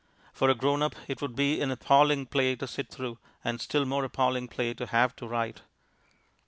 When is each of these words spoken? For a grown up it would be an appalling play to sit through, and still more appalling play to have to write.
For 0.33 0.49
a 0.49 0.55
grown 0.55 0.81
up 0.81 0.95
it 1.07 1.21
would 1.21 1.35
be 1.35 1.61
an 1.61 1.69
appalling 1.69 2.25
play 2.25 2.55
to 2.55 2.65
sit 2.65 2.89
through, 2.89 3.19
and 3.43 3.61
still 3.61 3.85
more 3.85 4.03
appalling 4.03 4.47
play 4.47 4.73
to 4.73 4.87
have 4.87 5.15
to 5.17 5.27
write. 5.27 5.61